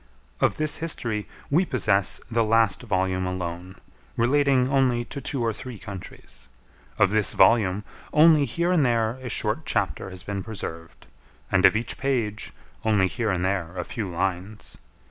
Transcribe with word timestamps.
Of 0.39 0.55
this 0.57 0.77
history 0.77 1.27
we 1.51 1.63
possess 1.63 2.19
the 2.31 2.43
last 2.43 2.81
volume 2.81 3.27
alone, 3.27 3.75
relating 4.17 4.67
only 4.67 5.05
to 5.05 5.21
two 5.21 5.45
or 5.45 5.53
three 5.53 5.77
countries. 5.77 6.47
Of 6.97 7.11
this 7.11 7.33
volume, 7.33 7.83
only 8.11 8.45
here 8.45 8.71
and 8.71 8.83
there 8.83 9.17
a 9.21 9.29
short 9.29 9.63
chapter 9.63 10.09
has 10.09 10.23
been 10.23 10.41
preserved, 10.41 11.05
and 11.51 11.67
of 11.67 11.75
each 11.75 11.99
page, 11.99 12.51
only 12.83 13.05
here 13.07 13.29
and 13.29 13.45
there 13.45 13.77
a 13.77 13.85
few 13.85 14.09
lines. 14.09 14.75